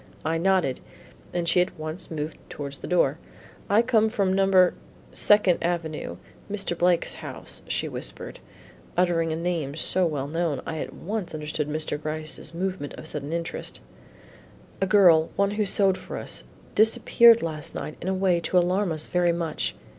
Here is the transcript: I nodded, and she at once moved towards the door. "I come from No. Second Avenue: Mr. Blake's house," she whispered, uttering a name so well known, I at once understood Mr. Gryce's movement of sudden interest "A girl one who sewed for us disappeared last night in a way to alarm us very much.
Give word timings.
I 0.25 0.39
nodded, 0.39 0.79
and 1.31 1.47
she 1.47 1.61
at 1.61 1.77
once 1.77 2.09
moved 2.09 2.39
towards 2.49 2.79
the 2.79 2.87
door. 2.87 3.19
"I 3.69 3.83
come 3.83 4.09
from 4.09 4.33
No. 4.33 4.71
Second 5.13 5.61
Avenue: 5.63 6.17
Mr. 6.51 6.75
Blake's 6.75 7.13
house," 7.13 7.61
she 7.67 7.87
whispered, 7.87 8.39
uttering 8.97 9.31
a 9.31 9.35
name 9.35 9.75
so 9.75 10.07
well 10.07 10.25
known, 10.27 10.59
I 10.65 10.79
at 10.79 10.91
once 10.91 11.35
understood 11.35 11.69
Mr. 11.69 12.01
Gryce's 12.01 12.51
movement 12.51 12.93
of 12.93 13.05
sudden 13.05 13.31
interest 13.31 13.79
"A 14.81 14.87
girl 14.87 15.29
one 15.35 15.51
who 15.51 15.65
sewed 15.67 15.99
for 15.99 16.17
us 16.17 16.45
disappeared 16.73 17.43
last 17.43 17.75
night 17.75 17.95
in 18.01 18.07
a 18.07 18.13
way 18.15 18.39
to 18.39 18.57
alarm 18.57 18.91
us 18.91 19.05
very 19.05 19.31
much. 19.31 19.75